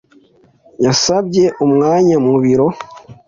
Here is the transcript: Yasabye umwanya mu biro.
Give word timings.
Yasabye 0.85 1.43
umwanya 1.65 2.15
mu 2.25 2.35
biro. 2.43 2.67